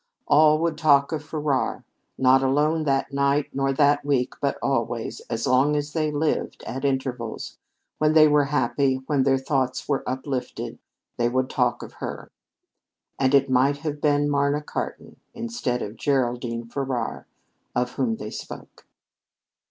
[0.27, 1.83] All would talk of Farrar.
[2.17, 6.83] Not alone that night, nor that week, but always, as long as they lived, at
[6.83, 7.59] intervals,
[7.99, 10.79] when they were happy, when their thoughts were uplifted,
[11.17, 12.31] they would talk of her.
[13.19, 17.27] And it might have been Marna Cartan instead of Geraldine Farrar
[17.75, 18.87] of whom they spoke!